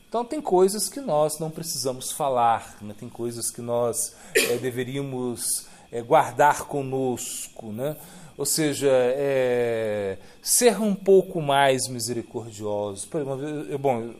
Então, 0.08 0.24
tem 0.24 0.40
coisas 0.40 0.88
que 0.88 1.00
nós 1.00 1.38
não 1.38 1.50
precisamos 1.50 2.10
falar, 2.10 2.78
né? 2.80 2.94
tem 2.98 3.08
coisas 3.08 3.50
que 3.50 3.60
nós 3.60 4.16
é, 4.34 4.56
deveríamos 4.56 5.66
é, 5.92 6.00
guardar 6.00 6.64
conosco. 6.64 7.72
Né? 7.72 7.96
Ou 8.36 8.46
seja, 8.46 8.88
é, 8.90 10.16
ser 10.40 10.80
um 10.80 10.94
pouco 10.94 11.42
mais 11.42 11.88
misericordioso. 11.88 13.06
Exemplo, 13.06 13.78
bom, 13.78 14.00
eu 14.00 14.16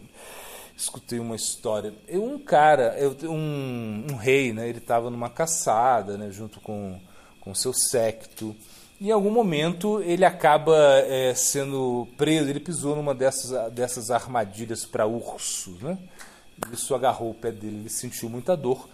escutei 0.76 1.18
uma 1.18 1.37
história. 1.37 1.95
Eu, 2.07 2.23
um 2.23 2.38
cara, 2.38 2.95
eu, 2.99 3.16
um, 3.30 4.07
um 4.12 4.16
rei, 4.16 4.52
né? 4.52 4.68
ele 4.68 4.78
estava 4.78 5.09
numa 5.09 5.30
caçada 5.30 6.18
né? 6.18 6.30
junto 6.30 6.61
com 6.61 7.00
com 7.49 7.54
seu 7.54 7.73
séquito. 7.73 8.54
Em 9.00 9.12
algum 9.12 9.31
momento 9.31 10.02
ele 10.02 10.25
acaba 10.25 10.76
é, 11.07 11.33
sendo 11.33 12.09
preso, 12.17 12.50
ele 12.50 12.59
pisou 12.59 12.97
numa 12.97 13.14
dessas, 13.14 13.73
dessas 13.73 14.11
armadilhas 14.11 14.85
para 14.85 15.07
urso. 15.07 15.78
Né? 15.81 15.97
Isso 16.73 16.95
agarrou 16.97 17.31
o 17.31 17.35
pé 17.35 17.52
dele, 17.52 17.76
ele 17.76 17.90
sentiu 17.90 18.28
muita 18.28 18.57
dor. 18.57 18.88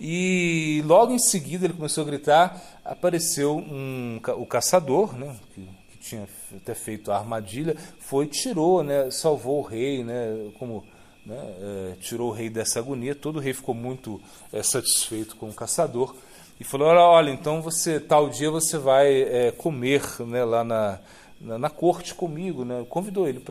E 0.00 0.82
logo 0.84 1.12
em 1.12 1.20
seguida 1.20 1.66
ele 1.66 1.74
começou 1.74 2.02
a 2.02 2.06
gritar, 2.06 2.80
apareceu 2.84 3.56
um, 3.56 4.20
o 4.38 4.44
caçador, 4.44 5.16
né, 5.16 5.36
que, 5.54 5.68
que 5.92 5.98
tinha 5.98 6.28
até 6.56 6.74
feito 6.74 7.12
a 7.12 7.16
armadilha, 7.16 7.76
foi 8.00 8.26
tirou, 8.26 8.82
né, 8.82 9.08
salvou 9.12 9.60
o 9.60 9.62
rei, 9.62 10.02
né, 10.02 10.50
como 10.58 10.84
né, 11.24 11.36
é, 11.36 11.92
tirou 12.00 12.30
o 12.30 12.32
rei 12.32 12.50
dessa 12.50 12.80
agonia. 12.80 13.14
Todo 13.14 13.36
o 13.36 13.40
rei 13.40 13.54
ficou 13.54 13.74
muito 13.74 14.20
é, 14.52 14.64
satisfeito 14.64 15.36
com 15.36 15.48
o 15.48 15.54
caçador 15.54 16.16
e 16.58 16.64
falou: 16.64 16.88
olha, 16.88 17.30
então 17.30 17.60
você 17.60 17.98
tal 17.98 18.28
dia 18.28 18.50
você 18.50 18.78
vai 18.78 19.22
é, 19.22 19.50
comer 19.50 20.02
né, 20.20 20.44
lá 20.44 20.62
na, 20.62 20.98
na, 21.40 21.58
na, 21.58 21.70
corte 21.70 22.14
comigo, 22.14 22.64
né? 22.64 22.84
Convidou 22.88 23.28
ele 23.28 23.42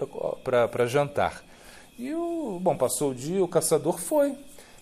para 0.44 0.86
jantar. 0.86 1.44
E 1.98 2.14
o 2.14 2.60
bom 2.62 2.76
passou 2.76 3.12
o 3.12 3.16
dia, 3.16 3.44
o 3.44 3.48
caçador 3.48 4.00
foi. 4.00 4.36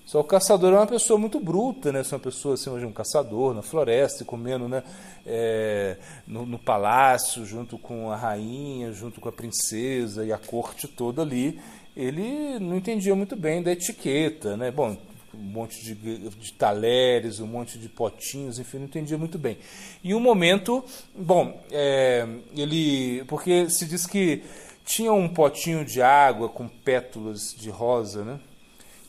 Só 0.06 0.20
o 0.20 0.24
caçador 0.24 0.74
é 0.74 0.78
uma 0.78 0.88
pessoa 0.88 1.18
muito 1.18 1.40
bruta, 1.40 1.92
né? 1.92 2.04
Se 2.04 2.14
uma 2.14 2.20
pessoa 2.20 2.56
assim, 2.56 2.70
um 2.70 2.92
caçador 2.92 3.54
na 3.54 3.62
floresta, 3.62 4.26
comendo, 4.26 4.68
né? 4.68 4.84
É, 5.26 5.98
no, 6.28 6.46
no, 6.46 6.60
palácio, 6.60 7.46
junto 7.46 7.78
com 7.78 8.12
a 8.12 8.16
rainha, 8.16 8.92
junto 8.92 9.22
com 9.22 9.30
a 9.30 9.32
princesa 9.32 10.26
e 10.26 10.34
a 10.34 10.38
corte 10.38 10.88
toda 10.88 11.22
ali, 11.22 11.62
ele 11.96 12.60
não 12.60 12.76
entendia 12.76 13.16
muito 13.16 13.36
bem 13.36 13.62
da 13.62 13.72
etiqueta, 13.72 14.58
né? 14.58 14.72
Bom, 14.72 14.98
um 15.34 15.38
monte 15.38 15.84
de, 15.84 16.30
de 16.30 16.54
talheres, 16.54 17.40
um 17.40 17.48
monte 17.48 17.78
de 17.80 17.88
potinhos, 17.88 18.60
enfim, 18.60 18.80
não 18.80 18.86
entendia 18.86 19.18
muito 19.18 19.38
bem. 19.38 19.58
E 20.04 20.14
um 20.14 20.20
momento, 20.20 20.84
bom, 21.16 21.62
é, 21.72 22.28
ele, 22.56 23.24
porque 23.26 23.70
se 23.70 23.86
diz 23.86 24.06
que 24.06 24.44
tinha 24.86 25.14
um 25.14 25.30
potinho 25.30 25.86
de 25.86 26.02
água 26.02 26.50
com 26.50 26.68
pétalas 26.68 27.56
de 27.58 27.70
rosa, 27.70 28.24
né? 28.24 28.40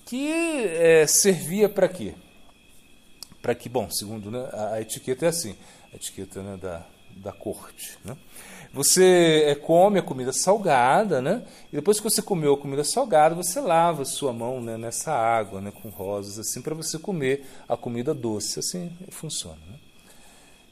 Que 0.06 0.30
é, 0.30 1.06
servia 1.06 1.68
para 1.68 1.88
quê? 1.88 2.14
Para 3.40 3.54
que, 3.54 3.68
bom, 3.68 3.90
segundo 3.90 4.30
né, 4.30 4.48
a, 4.52 4.74
a, 4.74 4.80
etiqueta 4.80 5.26
é 5.26 5.28
assim, 5.28 5.56
a 5.92 5.96
etiqueta 5.96 6.42
né, 6.42 6.56
da, 6.56 6.86
da 7.16 7.32
corte, 7.32 7.98
né? 8.04 8.16
Você 8.72 9.44
é, 9.46 9.54
come 9.54 9.98
a 9.98 10.02
comida 10.02 10.32
salgada, 10.32 11.20
né? 11.20 11.42
E 11.70 11.76
depois 11.76 11.98
que 11.98 12.04
você 12.04 12.22
comeu 12.22 12.54
a 12.54 12.58
comida 12.58 12.82
salgada, 12.82 13.34
você 13.34 13.60
lava 13.60 14.02
a 14.02 14.06
sua 14.06 14.32
mão 14.32 14.62
né, 14.62 14.78
nessa 14.78 15.12
água, 15.12 15.60
né, 15.60 15.70
com 15.70 15.90
rosas, 15.90 16.38
assim, 16.38 16.62
para 16.62 16.74
você 16.74 16.98
comer 16.98 17.44
a 17.68 17.76
comida 17.76 18.14
doce. 18.14 18.60
Assim 18.60 18.90
funciona. 19.10 19.58
Né? 19.70 19.78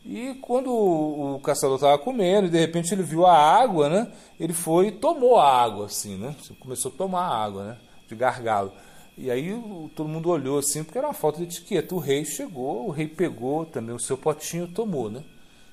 E 0.05 0.35
quando 0.41 0.73
o 0.73 1.39
caçador 1.41 1.77
estava 1.77 1.99
comendo, 1.99 2.47
e 2.47 2.51
de 2.51 2.59
repente 2.59 2.95
ele 2.95 3.03
viu 3.03 3.27
a 3.27 3.37
água, 3.37 3.91
né? 3.91 4.11
Ele 4.39 4.55
foi 4.55 4.89
e 4.89 4.93
tomou 4.93 5.39
a 5.39 5.63
água, 5.63 5.87
assim, 5.87 6.17
né? 6.17 6.35
Começou 6.59 6.91
a 6.91 6.97
tomar 6.97 7.27
a 7.27 7.45
água, 7.45 7.65
né? 7.65 7.77
De 8.09 8.15
gargalo. 8.15 8.73
E 9.19 9.31
aí 9.31 9.53
todo 9.95 10.09
mundo 10.09 10.31
olhou 10.31 10.59
assim, 10.59 10.83
porque 10.83 10.97
era 10.97 11.07
uma 11.07 11.13
falta 11.13 11.37
de 11.37 11.45
etiqueta. 11.45 11.95
O 11.95 11.99
rei 11.99 12.25
chegou, 12.25 12.87
o 12.87 12.91
rei 12.91 13.07
pegou 13.07 13.67
também 13.67 13.95
o 13.95 14.01
seu 14.01 14.17
potinho 14.17 14.65
e 14.65 14.69
tomou, 14.73 15.11
né? 15.11 15.23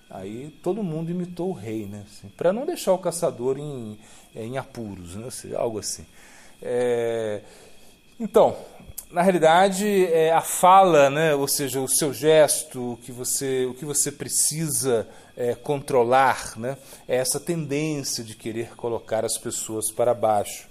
Aí 0.10 0.54
todo 0.64 0.82
mundo 0.82 1.12
imitou 1.12 1.50
o 1.50 1.54
rei, 1.54 1.86
né? 1.86 2.04
Assim, 2.08 2.30
para 2.30 2.54
não 2.54 2.66
deixar 2.66 2.94
o 2.94 2.98
caçador 2.98 3.58
em, 3.58 3.98
é, 4.36 4.46
em 4.46 4.58
apuros, 4.58 5.16
né? 5.16 5.28
Assim, 5.28 5.54
algo 5.54 5.80
assim. 5.80 6.06
É, 6.62 7.42
então, 8.20 8.56
na 9.12 9.22
realidade, 9.22 10.06
é, 10.08 10.34
a 10.34 10.42
fala, 10.42 11.10
né? 11.10 11.34
ou 11.34 11.48
seja, 11.48 11.80
o 11.80 11.88
seu 11.88 12.14
gesto, 12.14 12.94
o 12.94 12.98
que 12.98 13.12
você, 13.12 13.66
o 13.66 13.74
que 13.74 13.86
você 13.86 14.12
precisa 14.12 15.08
é, 15.36 15.56
controlar, 15.56 16.58
né? 16.58 16.78
é 17.08 17.16
essa 17.16 17.40
tendência 17.40 18.24
de 18.24 18.36
querer 18.36 18.76
colocar 18.76 19.24
as 19.24 19.38
pessoas 19.38 19.92
para 19.92 20.14
baixo, 20.14 20.68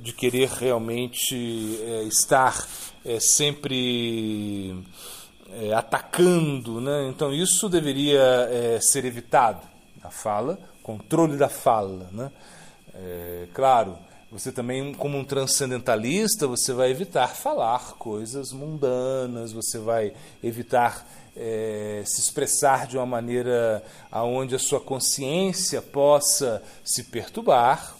de 0.00 0.12
querer 0.12 0.48
realmente 0.48 1.78
é, 1.82 2.02
estar 2.04 2.66
é, 3.04 3.20
sempre 3.20 4.84
é, 5.52 5.72
atacando. 5.72 6.80
Né? 6.80 7.08
Então, 7.08 7.32
isso 7.32 7.68
deveria 7.68 8.48
é, 8.50 8.78
ser 8.80 9.04
evitado. 9.04 9.60
A 10.02 10.10
fala, 10.10 10.58
controle 10.82 11.36
da 11.36 11.48
fala. 11.48 12.08
Né? 12.12 12.30
É, 12.94 13.48
claro, 13.52 13.98
você 14.30 14.52
também, 14.52 14.94
como 14.94 15.18
um 15.18 15.24
transcendentalista, 15.24 16.46
você 16.46 16.72
vai 16.72 16.90
evitar 16.90 17.28
falar 17.28 17.94
coisas 17.94 18.52
mundanas, 18.52 19.52
você 19.52 19.78
vai 19.78 20.12
evitar 20.42 21.06
é, 21.36 22.02
se 22.06 22.20
expressar 22.20 22.86
de 22.86 22.96
uma 22.96 23.06
maneira 23.06 23.82
aonde 24.10 24.54
a 24.54 24.58
sua 24.58 24.80
consciência 24.80 25.82
possa 25.82 26.62
se 26.84 27.04
perturbar. 27.04 27.96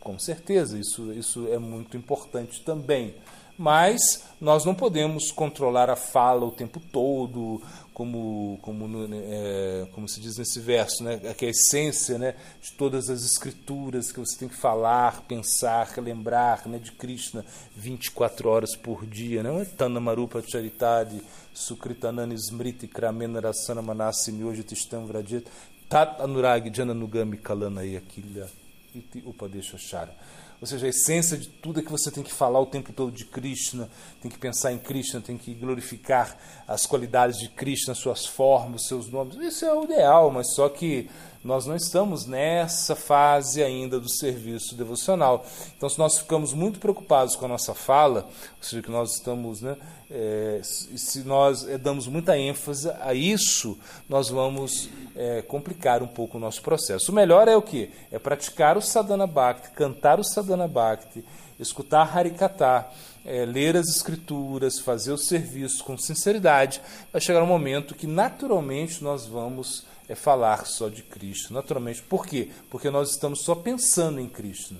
Com 0.00 0.18
certeza, 0.18 0.78
isso, 0.78 1.12
isso 1.12 1.48
é 1.48 1.58
muito 1.58 1.96
importante 1.96 2.60
também 2.62 3.14
mas 3.58 4.24
nós 4.40 4.64
não 4.64 4.74
podemos 4.74 5.32
controlar 5.32 5.90
a 5.90 5.96
fala 5.96 6.44
o 6.46 6.50
tempo 6.50 6.78
todo, 6.78 7.60
como, 7.92 8.56
como, 8.62 8.86
é, 9.12 9.88
como 9.92 10.08
se 10.08 10.20
diz 10.20 10.38
nesse 10.38 10.60
verso, 10.60 11.02
né? 11.02 11.18
que 11.34 11.44
é 11.44 11.48
a 11.48 11.50
essência 11.50 12.16
né? 12.16 12.36
de 12.62 12.70
todas 12.72 13.10
as 13.10 13.24
escrituras 13.24 14.12
que 14.12 14.20
você 14.20 14.38
tem 14.38 14.48
que 14.48 14.54
falar, 14.54 15.22
pensar, 15.22 15.92
lembrar 15.98 16.64
né? 16.68 16.78
de 16.78 16.92
Krishna 16.92 17.44
24 17.74 18.48
horas 18.48 18.76
por 18.76 19.04
dia. 19.04 19.42
Não 19.42 19.60
é 19.60 19.64
Tana 19.64 19.98
Marupa 19.98 20.40
Charitadi, 20.40 21.20
Sukritanani 21.52 22.36
Smriti, 22.36 22.86
Kramena 22.86 23.40
Rasana 23.40 23.82
Manasi 23.82 24.30
Myoji 24.30 24.62
Tistam 24.62 25.04
Vrajit, 25.04 25.48
Tat 25.88 26.20
Anurag 26.20 26.70
Jananugami 26.70 27.38
Kalana 27.38 27.82
Yakilya 27.82 28.46
Iti 28.94 29.24
Upadeshashara. 29.26 30.14
Ou 30.60 30.66
seja, 30.66 30.86
a 30.86 30.88
essência 30.88 31.36
de 31.36 31.48
tudo 31.48 31.78
é 31.78 31.82
que 31.82 31.90
você 31.90 32.10
tem 32.10 32.22
que 32.22 32.32
falar 32.32 32.60
o 32.60 32.66
tempo 32.66 32.92
todo 32.92 33.12
de 33.12 33.24
Krishna, 33.24 33.88
tem 34.20 34.30
que 34.30 34.38
pensar 34.38 34.72
em 34.72 34.78
Krishna, 34.78 35.20
tem 35.20 35.38
que 35.38 35.54
glorificar 35.54 36.36
as 36.66 36.84
qualidades 36.84 37.38
de 37.38 37.48
Krishna, 37.48 37.94
suas 37.94 38.26
formas, 38.26 38.86
seus 38.86 39.08
nomes. 39.08 39.36
Isso 39.36 39.64
é 39.64 39.72
o 39.72 39.84
ideal, 39.84 40.30
mas 40.32 40.54
só 40.54 40.68
que 40.68 41.08
nós 41.48 41.64
não 41.64 41.74
estamos 41.74 42.26
nessa 42.26 42.94
fase 42.94 43.62
ainda 43.62 43.98
do 43.98 44.10
serviço 44.10 44.74
devocional. 44.74 45.46
Então, 45.74 45.88
se 45.88 45.98
nós 45.98 46.18
ficamos 46.18 46.52
muito 46.52 46.78
preocupados 46.78 47.34
com 47.36 47.46
a 47.46 47.48
nossa 47.48 47.72
fala, 47.72 48.28
ou 48.28 48.62
seja, 48.62 48.82
que 48.82 48.90
nós 48.90 49.14
estamos, 49.14 49.62
né, 49.62 49.74
é, 50.10 50.60
se 50.62 51.20
nós 51.20 51.66
é, 51.66 51.78
damos 51.78 52.06
muita 52.06 52.36
ênfase 52.36 52.90
a 53.00 53.14
isso, 53.14 53.78
nós 54.10 54.28
vamos 54.28 54.90
é, 55.16 55.40
complicar 55.40 56.02
um 56.02 56.06
pouco 56.06 56.36
o 56.36 56.40
nosso 56.40 56.60
processo. 56.60 57.10
O 57.10 57.14
melhor 57.14 57.48
é 57.48 57.56
o 57.56 57.62
que? 57.62 57.90
É 58.12 58.18
praticar 58.18 58.76
o 58.76 58.82
sadhana 58.82 59.26
bhakti, 59.26 59.70
cantar 59.70 60.20
o 60.20 60.24
sadhana 60.24 60.68
bhakti, 60.68 61.24
escutar 61.58 62.14
harikata, 62.14 62.86
é, 63.24 63.46
ler 63.46 63.74
as 63.74 63.88
escrituras, 63.88 64.78
fazer 64.78 65.12
o 65.12 65.18
serviço 65.18 65.82
com 65.82 65.96
sinceridade, 65.96 66.82
vai 67.10 67.22
chegar 67.22 67.42
um 67.42 67.46
momento 67.46 67.94
que 67.94 68.06
naturalmente 68.06 69.02
nós 69.02 69.24
vamos 69.26 69.86
é, 70.08 70.14
falar 70.14 70.66
só 70.66 70.88
de 70.88 71.02
Cristo. 71.02 71.52
Naturalmente. 71.52 72.02
Por 72.02 72.26
quê? 72.26 72.50
Porque 72.70 72.90
nós 72.90 73.10
estamos 73.10 73.42
só 73.42 73.54
pensando 73.54 74.20
em 74.20 74.28
Cristo. 74.28 74.74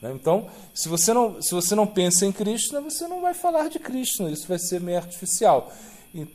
Né? 0.00 0.12
Então, 0.12 0.48
se 0.74 0.88
você, 0.88 1.12
não, 1.12 1.40
se 1.40 1.54
você 1.54 1.74
não 1.74 1.86
pensa 1.86 2.26
em 2.26 2.32
Cristo, 2.32 2.80
você 2.82 3.08
não 3.08 3.22
vai 3.22 3.34
falar 3.34 3.68
de 3.68 3.78
Cristo. 3.78 4.28
Isso 4.28 4.46
vai 4.46 4.58
ser 4.58 4.80
meio 4.80 4.98
artificial. 4.98 5.72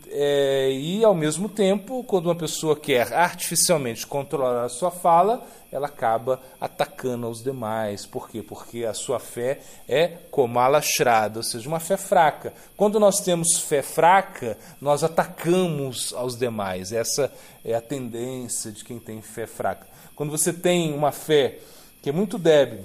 É, 0.09 0.71
e, 0.73 1.05
ao 1.05 1.15
mesmo 1.15 1.47
tempo, 1.47 2.03
quando 2.03 2.25
uma 2.25 2.35
pessoa 2.35 2.75
quer 2.75 3.13
artificialmente 3.13 4.05
controlar 4.05 4.65
a 4.65 4.69
sua 4.69 4.91
fala, 4.91 5.41
ela 5.71 5.87
acaba 5.87 6.41
atacando 6.59 7.29
os 7.29 7.41
demais. 7.41 8.05
Por 8.05 8.29
quê? 8.29 8.43
Porque 8.43 8.83
a 8.83 8.93
sua 8.93 9.19
fé 9.19 9.61
é 9.87 10.17
como 10.29 10.59
alastrada, 10.59 11.39
ou 11.39 11.43
seja, 11.43 11.69
uma 11.69 11.79
fé 11.79 11.95
fraca. 11.95 12.53
Quando 12.75 12.99
nós 12.99 13.21
temos 13.21 13.57
fé 13.57 13.81
fraca, 13.81 14.57
nós 14.81 15.01
atacamos 15.01 16.13
aos 16.13 16.37
demais. 16.37 16.91
Essa 16.91 17.31
é 17.63 17.73
a 17.73 17.81
tendência 17.81 18.73
de 18.73 18.83
quem 18.83 18.99
tem 18.99 19.21
fé 19.21 19.47
fraca. 19.47 19.87
Quando 20.13 20.31
você 20.31 20.51
tem 20.51 20.93
uma 20.93 21.13
fé 21.13 21.59
que 22.01 22.09
é 22.09 22.11
muito 22.13 22.37
débil, 22.37 22.83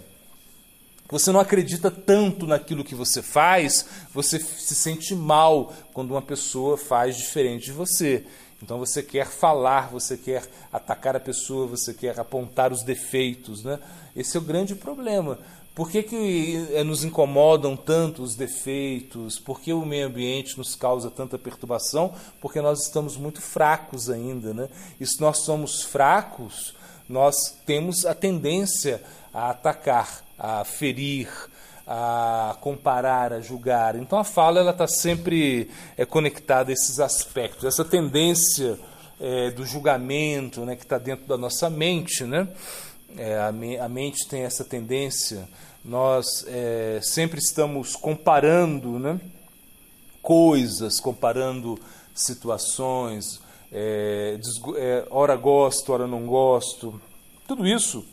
você 1.14 1.30
não 1.30 1.38
acredita 1.38 1.92
tanto 1.92 2.44
naquilo 2.44 2.83
que 2.83 2.92
você 2.92 3.23
faz, 3.23 3.87
você 4.12 4.40
se 4.40 4.75
sente 4.75 5.14
mal 5.14 5.73
quando 5.92 6.11
uma 6.11 6.21
pessoa 6.21 6.76
faz 6.76 7.16
diferente 7.16 7.66
de 7.66 7.71
você. 7.71 8.25
Então 8.61 8.80
você 8.80 9.00
quer 9.00 9.28
falar, 9.28 9.90
você 9.92 10.16
quer 10.16 10.42
atacar 10.73 11.14
a 11.14 11.21
pessoa, 11.21 11.68
você 11.68 11.94
quer 11.94 12.18
apontar 12.18 12.73
os 12.73 12.83
defeitos. 12.83 13.62
Né? 13.62 13.78
Esse 14.16 14.37
é 14.37 14.40
o 14.40 14.42
grande 14.42 14.75
problema. 14.75 15.38
Por 15.73 15.88
que, 15.88 16.02
que 16.02 16.66
eh, 16.73 16.83
nos 16.83 17.04
incomodam 17.04 17.76
tanto 17.76 18.21
os 18.21 18.35
defeitos? 18.35 19.38
Por 19.38 19.61
que 19.61 19.73
o 19.73 19.87
meio 19.87 20.09
ambiente 20.09 20.59
nos 20.59 20.75
causa 20.75 21.12
tanta 21.12 21.38
perturbação? 21.38 22.12
Porque 22.40 22.61
nós 22.61 22.83
estamos 22.83 23.16
muito 23.16 23.40
fracos 23.40 24.11
ainda. 24.11 24.52
Né? 24.52 24.68
E 24.99 25.06
se 25.06 25.21
nós 25.21 25.38
somos 25.44 25.80
fracos, 25.80 26.75
nós 27.09 27.56
temos 27.64 28.04
a 28.04 28.14
tendência 28.16 29.00
a 29.33 29.50
atacar 29.50 30.24
a 30.38 30.64
ferir, 30.64 31.29
a 31.87 32.57
comparar, 32.61 33.33
a 33.33 33.41
julgar. 33.41 33.97
Então 33.97 34.19
a 34.19 34.25
fala 34.25 34.61
ela 34.61 34.71
está 34.71 34.87
sempre 34.87 35.71
é, 35.97 36.05
conectada 36.05 36.71
a 36.71 36.73
esses 36.73 36.99
aspectos, 37.00 37.64
essa 37.64 37.85
tendência 37.85 38.79
é, 39.21 39.50
do 39.50 39.64
julgamento, 39.64 40.64
né, 40.64 40.76
que 40.76 40.83
está 40.83 40.99
dentro 40.99 41.26
da 41.26 41.37
nossa 41.37 41.71
mente, 41.71 42.25
né? 42.25 42.49
É, 43.17 43.38
a, 43.38 43.53
me, 43.53 43.79
a, 43.79 43.88
mente 43.88 44.26
tem 44.29 44.43
essa 44.43 44.64
tendência. 44.64 45.49
Nós 45.85 46.45
é, 46.49 46.99
sempre 47.03 47.38
estamos 47.38 47.95
comparando, 47.95 48.99
né? 48.99 49.21
Coisas, 50.21 50.99
comparando 50.99 51.79
situações. 52.12 53.41
É, 53.71 54.38
é, 54.76 55.07
ora 55.11 55.37
gosto, 55.37 55.93
ora 55.93 56.07
não 56.09 56.26
gosto. 56.26 57.00
Tudo 57.47 57.67
isso 57.67 58.05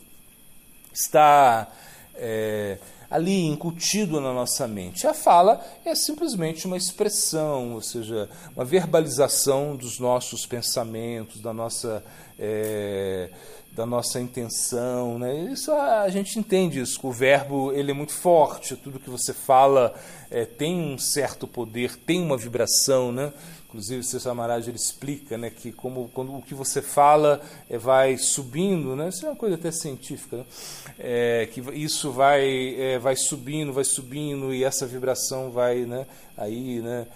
está 0.92 1.68
é, 2.14 2.78
ali 3.10 3.46
incutido 3.46 4.20
na 4.20 4.32
nossa 4.32 4.66
mente. 4.66 5.06
A 5.06 5.14
fala 5.14 5.60
é 5.84 5.94
simplesmente 5.94 6.66
uma 6.66 6.76
expressão, 6.76 7.74
ou 7.74 7.82
seja, 7.82 8.28
uma 8.56 8.64
verbalização 8.64 9.76
dos 9.76 9.98
nossos 9.98 10.46
pensamentos, 10.46 11.40
da 11.40 11.52
nossa. 11.52 12.02
É, 12.38 13.30
da 13.72 13.86
nossa 13.86 14.20
intenção, 14.20 15.18
né? 15.18 15.50
Isso 15.50 15.72
a, 15.72 16.08
gente 16.10 16.38
entende 16.38 16.78
isso. 16.78 17.00
O 17.02 17.10
verbo 17.10 17.72
ele 17.72 17.90
é 17.90 17.94
muito 17.94 18.12
forte. 18.12 18.76
Tudo 18.76 19.00
que 19.00 19.08
você 19.08 19.32
fala 19.32 19.94
é, 20.30 20.44
tem 20.44 20.78
um 20.78 20.98
certo 20.98 21.46
poder, 21.46 21.96
tem 21.96 22.20
uma 22.20 22.36
vibração, 22.36 23.10
né? 23.10 23.32
Inclusive, 23.72 24.00
o 24.00 24.04
César 24.04 24.34
Maharaj 24.34 24.68
ele 24.68 24.76
explica 24.76 25.38
né, 25.38 25.48
que 25.48 25.72
como, 25.72 26.10
quando 26.12 26.36
o 26.36 26.42
que 26.42 26.52
você 26.52 26.82
fala 26.82 27.40
é, 27.70 27.78
vai 27.78 28.18
subindo, 28.18 28.94
né, 28.94 29.08
isso 29.08 29.24
é 29.24 29.30
uma 29.30 29.34
coisa 29.34 29.54
até 29.54 29.72
científica, 29.72 30.36
né, 30.36 30.44
é, 30.98 31.48
que 31.50 31.62
isso 31.72 32.12
vai, 32.12 32.74
é, 32.78 32.98
vai 32.98 33.16
subindo, 33.16 33.72
vai 33.72 33.84
subindo 33.84 34.52
e 34.52 34.62
essa 34.62 34.86
vibração 34.86 35.50
vai 35.50 35.86
né, 35.86 36.06
aí, 36.36 36.82
né, 36.82 37.06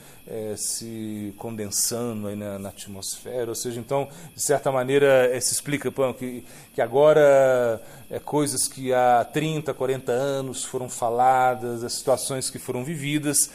se 0.56 1.34
condensando 1.36 2.26
aí 2.26 2.34
na, 2.34 2.58
na, 2.58 2.70
atmosfera. 2.70 3.50
Ou 3.50 3.54
seja, 3.54 3.78
então, 3.78 4.08
de 4.34 4.42
certa 4.42 4.72
maneira, 4.72 5.38
se 5.40 5.52
explica 5.52 5.92
pô, 5.92 6.12
que, 6.14 6.42
que 6.74 6.80
agora 6.80 7.80
coisas 8.24 8.66
que 8.66 8.92
há 8.92 9.24
30, 9.24 9.72
40 9.72 10.10
anos 10.10 10.64
foram 10.64 10.88
faladas, 10.88 11.84
as 11.84 11.92
situações 11.92 12.50
que 12.50 12.58
foram 12.58 12.82
vividas 12.82 13.50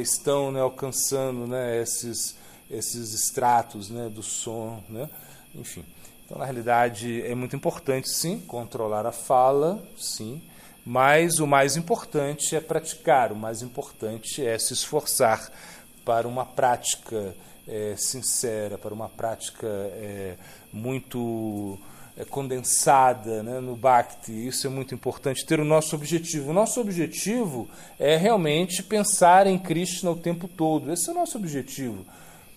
estão 0.00 0.52
né, 0.52 0.60
alcançando 0.60 1.44
né, 1.48 1.82
esses 1.82 2.40
esses 2.72 3.12
extratos 3.12 3.90
né, 3.90 4.08
do 4.08 4.22
som, 4.22 4.82
né? 4.88 5.08
enfim. 5.54 5.84
Então, 6.24 6.38
na 6.38 6.44
realidade, 6.44 7.22
é 7.22 7.34
muito 7.34 7.54
importante, 7.54 8.08
sim, 8.08 8.40
controlar 8.40 9.06
a 9.06 9.12
fala, 9.12 9.82
sim, 9.98 10.40
mas 10.84 11.38
o 11.38 11.46
mais 11.46 11.76
importante 11.76 12.56
é 12.56 12.60
praticar, 12.60 13.30
o 13.30 13.36
mais 13.36 13.60
importante 13.60 14.44
é 14.44 14.58
se 14.58 14.72
esforçar 14.72 15.52
para 16.04 16.26
uma 16.26 16.46
prática 16.46 17.34
é, 17.68 17.94
sincera, 17.96 18.78
para 18.78 18.94
uma 18.94 19.08
prática 19.08 19.66
é, 19.68 20.36
muito 20.72 21.78
é, 22.16 22.24
condensada 22.24 23.42
né, 23.42 23.60
no 23.60 23.76
Bhakti. 23.76 24.32
Isso 24.32 24.66
é 24.66 24.70
muito 24.70 24.94
importante, 24.94 25.46
ter 25.46 25.60
o 25.60 25.64
nosso 25.64 25.94
objetivo. 25.94 26.50
O 26.50 26.54
nosso 26.54 26.80
objetivo 26.80 27.68
é 28.00 28.16
realmente 28.16 28.82
pensar 28.82 29.46
em 29.46 29.58
Krishna 29.58 30.10
o 30.10 30.16
tempo 30.16 30.48
todo. 30.48 30.90
Esse 30.90 31.10
é 31.10 31.12
o 31.12 31.16
nosso 31.16 31.38
objetivo 31.38 32.04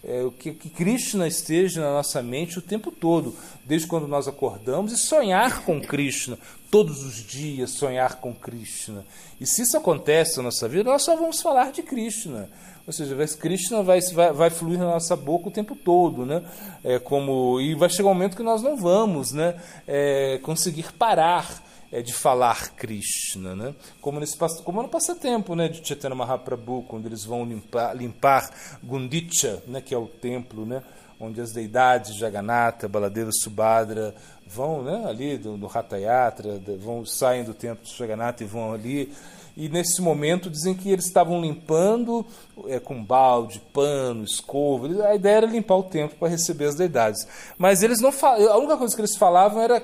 é, 0.06 0.30
que, 0.38 0.54
que 0.54 0.70
Krishna 0.70 1.28
esteja 1.28 1.82
na 1.82 1.92
nossa 1.92 2.22
mente 2.22 2.60
o 2.60 2.62
tempo 2.62 2.92
todo, 2.92 3.36
desde 3.66 3.88
quando 3.88 4.08
nós 4.08 4.28
acordamos, 4.28 4.92
e 4.92 4.98
sonhar 4.98 5.64
com 5.66 5.82
Krishna, 5.82 6.38
todos 6.70 7.04
os 7.04 7.16
dias 7.16 7.72
sonhar 7.72 8.18
com 8.18 8.34
Krishna. 8.34 9.04
E 9.42 9.48
se 9.48 9.64
isso 9.64 9.76
acontece 9.76 10.38
na 10.38 10.44
nossa 10.44 10.70
vida, 10.70 10.92
nós 10.92 11.02
só 11.02 11.16
vamos 11.16 11.42
falar 11.42 11.72
de 11.72 11.82
Krishna. 11.82 12.48
Ou 12.86 12.94
seja, 12.94 13.16
Krishna 13.36 13.82
vai, 13.82 14.00
vai, 14.00 14.32
vai 14.32 14.50
fluir 14.52 14.78
na 14.78 14.86
nossa 14.86 15.16
boca 15.16 15.48
o 15.48 15.52
tempo 15.52 15.76
todo, 15.76 16.24
né? 16.24 16.44
É 16.84 17.00
como, 17.00 17.60
e 17.60 17.74
vai 17.74 17.90
chegar 17.90 18.10
um 18.10 18.14
momento 18.14 18.38
que 18.38 18.44
nós 18.44 18.62
não 18.62 18.78
vamos 18.78 19.32
né? 19.32 19.56
É, 19.88 20.40
conseguir 20.44 20.94
parar 20.94 21.65
é, 21.92 22.02
de 22.02 22.14
falar 22.14 22.72
Krishna, 22.76 23.56
né? 23.56 23.76
Como, 24.02 24.20
nesse, 24.20 24.38
como 24.64 24.82
no 24.82 24.90
passatempo 24.90 25.56
né, 25.56 25.68
de 25.68 25.86
Chaitanya 25.86 26.16
Mahaprabhu, 26.16 26.84
quando 26.84 27.06
eles 27.06 27.24
vão 27.24 27.46
limpar, 27.46 27.96
limpar 27.96 28.50
Gundicha, 28.84 29.62
né, 29.68 29.82
que 29.82 29.94
é 29.94 29.98
o 29.98 30.08
templo, 30.08 30.66
né, 30.66 30.84
onde 31.20 31.40
as 31.40 31.52
deidades 31.52 32.18
Jagannatha, 32.18 32.88
Baladeva, 32.88 33.32
Subhadra 33.32 34.14
vão 34.46 34.84
né, 34.84 35.06
ali 35.08 35.38
do, 35.38 35.58
do 35.58 35.70
Yatra, 35.94 36.62
vão, 36.80 37.06
saem 37.06 37.44
do 37.44 37.54
templo 37.54 37.84
de 37.84 37.96
Jagannatha 37.96 38.44
e 38.44 38.48
vão 38.48 38.74
ali 38.74 39.14
e 39.58 39.70
nesse 39.70 40.02
momento 40.02 40.50
dizem 40.50 40.74
que 40.74 40.90
eles 40.90 41.06
estavam 41.06 41.40
limpando 41.40 42.26
é, 42.68 42.78
com 42.78 43.02
balde, 43.02 43.62
pano, 43.72 44.24
escova. 44.24 44.88
A 45.08 45.16
ideia 45.16 45.38
era 45.38 45.46
limpar 45.46 45.78
o 45.78 45.84
templo 45.84 46.18
para 46.20 46.28
receber 46.28 46.66
as 46.66 46.76
deidades. 46.76 47.26
Mas 47.58 47.82
eles 47.82 48.02
não 48.02 48.12
a 48.22 48.58
única 48.58 48.76
coisa 48.76 48.94
que 48.94 49.02
eles 49.02 49.16
falavam 49.16 49.62
era 49.62 49.82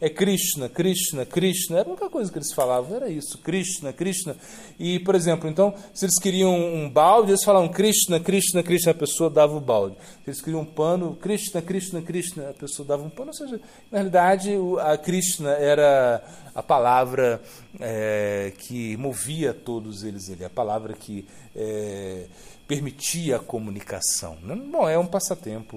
é 0.00 0.08
Krishna, 0.08 0.68
Krishna, 0.68 1.26
Krishna. 1.26 1.78
Era 1.78 1.88
a 1.88 1.92
única 1.92 2.08
coisa 2.08 2.30
que 2.30 2.38
eles 2.38 2.52
falavam, 2.52 2.96
era 2.96 3.08
isso, 3.08 3.38
Krishna, 3.38 3.92
Krishna. 3.92 4.36
E, 4.78 4.98
por 5.00 5.14
exemplo, 5.14 5.48
então, 5.48 5.74
se 5.92 6.04
eles 6.04 6.18
queriam 6.18 6.54
um 6.54 6.88
balde, 6.88 7.32
eles 7.32 7.44
falavam 7.44 7.68
Krishna, 7.68 8.20
Krishna, 8.20 8.62
Krishna, 8.62 8.92
a 8.92 8.94
pessoa 8.94 9.28
dava 9.28 9.56
o 9.56 9.60
balde. 9.60 9.96
Se 10.24 10.30
eles 10.30 10.40
queriam 10.40 10.62
um 10.62 10.64
pano, 10.64 11.16
Krishna, 11.16 11.60
Krishna, 11.60 12.00
Krishna, 12.00 12.50
a 12.50 12.54
pessoa 12.54 12.86
dava 12.86 13.02
um 13.02 13.10
pano. 13.10 13.28
Ou 13.28 13.34
seja, 13.34 13.60
na 13.90 13.98
realidade, 13.98 14.50
a 14.80 14.96
Krishna 14.96 15.50
era 15.50 16.22
a 16.54 16.62
palavra 16.62 17.40
é, 17.80 18.52
que 18.56 18.83
movia 18.96 19.54
todos 19.54 20.04
eles 20.04 20.30
ali, 20.30 20.44
a 20.44 20.50
palavra 20.50 20.94
que 20.94 21.26
é, 21.54 22.26
permitia 22.66 23.36
a 23.36 23.38
comunicação. 23.38 24.36
Né? 24.42 24.54
Bom, 24.54 24.88
é 24.88 24.98
um 24.98 25.06
passatempo 25.06 25.76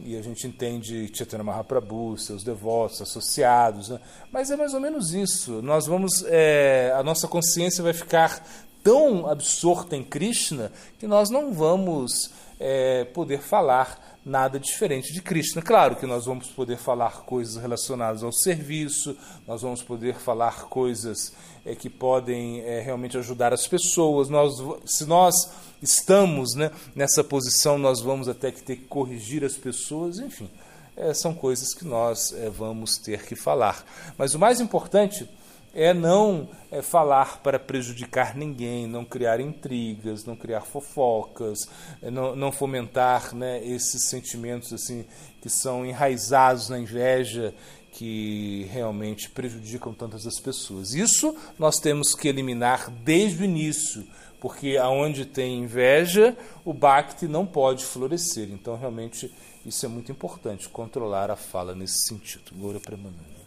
e 0.00 0.16
a 0.16 0.22
gente 0.22 0.46
entende 0.46 1.10
Chaitanya 1.12 1.44
Mahaprabhu, 1.44 2.16
seus 2.16 2.44
devotos, 2.44 3.02
associados, 3.02 3.88
né? 3.88 4.00
mas 4.32 4.50
é 4.50 4.56
mais 4.56 4.74
ou 4.74 4.80
menos 4.80 5.12
isso. 5.12 5.60
Nós 5.62 5.86
vamos, 5.86 6.24
é, 6.26 6.92
a 6.96 7.02
nossa 7.02 7.26
consciência 7.26 7.82
vai 7.82 7.92
ficar 7.92 8.44
tão 8.82 9.26
absorta 9.28 9.96
em 9.96 10.04
Krishna 10.04 10.72
que 10.98 11.06
nós 11.06 11.30
não 11.30 11.52
vamos 11.52 12.30
é, 12.58 13.04
poder 13.04 13.40
falar 13.40 14.07
nada 14.28 14.60
diferente 14.60 15.12
de 15.12 15.22
Krishna. 15.22 15.62
Claro 15.62 15.96
que 15.96 16.06
nós 16.06 16.26
vamos 16.26 16.48
poder 16.48 16.76
falar 16.76 17.22
coisas 17.22 17.60
relacionadas 17.60 18.22
ao 18.22 18.32
serviço, 18.32 19.16
nós 19.46 19.62
vamos 19.62 19.82
poder 19.82 20.14
falar 20.14 20.64
coisas 20.64 21.32
é, 21.64 21.74
que 21.74 21.88
podem 21.88 22.60
é, 22.60 22.80
realmente 22.80 23.16
ajudar 23.16 23.52
as 23.52 23.66
pessoas. 23.66 24.28
Nós, 24.28 24.54
se 24.84 25.04
nós 25.06 25.34
estamos 25.82 26.54
né, 26.54 26.70
nessa 26.94 27.24
posição, 27.24 27.78
nós 27.78 28.00
vamos 28.00 28.28
até 28.28 28.52
que 28.52 28.62
ter 28.62 28.76
que 28.76 28.84
corrigir 28.84 29.44
as 29.44 29.56
pessoas, 29.56 30.18
enfim, 30.18 30.50
é, 30.96 31.14
são 31.14 31.32
coisas 31.32 31.74
que 31.74 31.84
nós 31.84 32.34
vamos 32.56 32.98
ter 32.98 33.24
que 33.24 33.34
falar. 33.34 33.84
Mas 34.16 34.34
o 34.34 34.38
mais 34.38 34.60
importante 34.60 35.28
é 35.74 35.92
não 35.92 36.48
é, 36.70 36.82
falar 36.82 37.40
para 37.42 37.58
prejudicar 37.58 38.36
ninguém, 38.36 38.86
não 38.86 39.04
criar 39.04 39.40
intrigas, 39.40 40.24
não 40.24 40.36
criar 40.36 40.62
fofocas, 40.62 41.58
é, 42.02 42.10
não, 42.10 42.34
não, 42.34 42.52
fomentar 42.52 43.34
né, 43.34 43.64
esses 43.64 44.08
sentimentos 44.08 44.72
assim 44.72 45.04
que 45.40 45.48
são 45.48 45.84
enraizados 45.86 46.68
na 46.68 46.78
inveja 46.78 47.54
que 47.92 48.68
realmente 48.70 49.30
prejudicam 49.30 49.92
tantas 49.92 50.26
as 50.26 50.38
pessoas. 50.38 50.94
Isso 50.94 51.34
nós 51.58 51.78
temos 51.80 52.14
que 52.14 52.28
eliminar 52.28 52.90
desde 52.90 53.42
o 53.42 53.44
início, 53.44 54.06
porque 54.40 54.76
aonde 54.76 55.24
tem 55.24 55.58
inveja, 55.58 56.36
o 56.64 56.72
Bhakti 56.72 57.26
não 57.26 57.44
pode 57.44 57.84
florescer. 57.84 58.48
Então, 58.52 58.76
realmente, 58.76 59.32
isso 59.66 59.84
é 59.84 59.88
muito 59.88 60.12
importante, 60.12 60.68
controlar 60.68 61.30
a 61.30 61.36
fala 61.36 61.74
nesse 61.74 62.06
sentido. 62.06 62.52
Goura 62.54 62.78
Premananda. 62.78 63.37